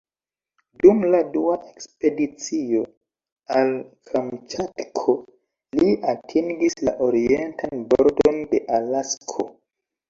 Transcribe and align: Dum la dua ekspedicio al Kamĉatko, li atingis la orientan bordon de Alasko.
Dum 0.83 1.03
la 1.15 1.19
dua 1.35 1.57
ekspedicio 1.71 2.81
al 3.59 3.75
Kamĉatko, 4.13 5.17
li 5.83 5.95
atingis 6.17 6.79
la 6.91 6.99
orientan 7.11 7.87
bordon 7.95 8.45
de 8.57 8.67
Alasko. 8.83 9.53